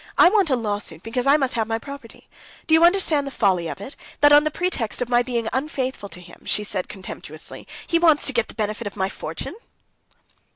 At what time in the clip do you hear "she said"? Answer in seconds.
6.43-6.89